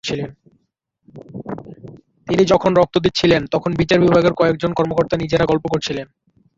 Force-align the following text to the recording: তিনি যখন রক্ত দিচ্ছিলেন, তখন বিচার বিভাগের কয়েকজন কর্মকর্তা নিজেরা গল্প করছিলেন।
তিনি 2.27 2.43
যখন 2.45 2.71
রক্ত 2.75 2.95
দিচ্ছিলেন, 2.97 3.41
তখন 3.51 3.71
বিচার 3.73 3.99
বিভাগের 3.99 4.33
কয়েকজন 4.33 4.71
কর্মকর্তা 4.73 5.15
নিজেরা 5.17 5.45
গল্প 5.45 5.65
করছিলেন। 5.67 6.07